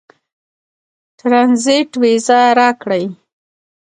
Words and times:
ټرنزیټ 1.19 1.91
وېزه 2.01 2.39
راکړي. 2.59 3.03